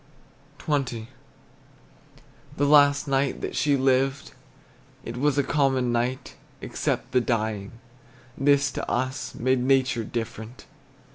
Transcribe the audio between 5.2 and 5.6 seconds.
a